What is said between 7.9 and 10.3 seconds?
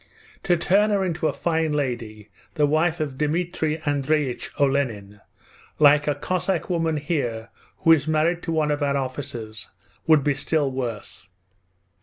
is married to one of our officers, would